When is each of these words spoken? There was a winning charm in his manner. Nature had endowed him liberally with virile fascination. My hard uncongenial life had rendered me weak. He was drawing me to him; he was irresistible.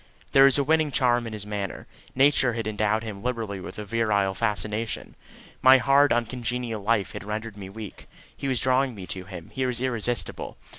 There 0.31 0.45
was 0.45 0.57
a 0.57 0.63
winning 0.63 0.91
charm 0.91 1.27
in 1.27 1.33
his 1.33 1.45
manner. 1.45 1.85
Nature 2.15 2.53
had 2.53 2.65
endowed 2.65 3.03
him 3.03 3.21
liberally 3.21 3.59
with 3.59 3.75
virile 3.75 4.33
fascination. 4.33 5.13
My 5.61 5.77
hard 5.77 6.11
uncongenial 6.11 6.81
life 6.81 7.11
had 7.11 7.23
rendered 7.23 7.55
me 7.55 7.69
weak. 7.69 8.07
He 8.35 8.47
was 8.47 8.59
drawing 8.61 8.95
me 8.95 9.05
to 9.05 9.25
him; 9.25 9.51
he 9.53 9.63
was 9.63 9.79
irresistible. 9.79 10.57